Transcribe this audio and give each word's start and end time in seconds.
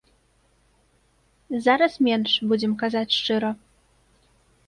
Зараз 1.65 1.93
менш, 2.07 2.31
будзем 2.53 2.73
казаць 2.85 3.15
шчыра. 3.17 3.51